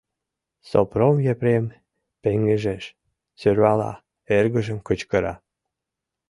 [0.69, 1.65] Сопром Епрем
[2.21, 2.83] пеҥыжеш,
[3.39, 3.93] сӧрвала,
[4.37, 5.33] эргыжым кычкыра: